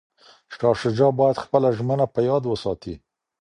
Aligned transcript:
شاه 0.53 0.75
شجاع 0.81 1.11
باید 1.19 1.41
خپله 1.43 1.67
ژمنه 1.77 2.05
په 2.13 2.19
یاد 2.29 2.43
وساتي. 2.47 2.93